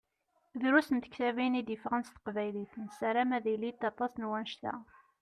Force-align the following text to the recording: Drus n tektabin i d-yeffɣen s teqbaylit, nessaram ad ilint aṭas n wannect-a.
Drus 0.61 0.87
n 0.91 0.97
tektabin 1.03 1.59
i 1.59 1.61
d-yeffɣen 1.67 2.03
s 2.03 2.09
teqbaylit, 2.15 2.73
nessaram 2.85 3.29
ad 3.37 3.45
ilint 3.53 3.87
aṭas 3.89 4.13
n 4.17 4.27
wannect-a. 4.29 4.73